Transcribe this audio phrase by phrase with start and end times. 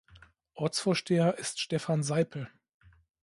[0.55, 2.49] Ortsvorsteher ist Stefan Seipel.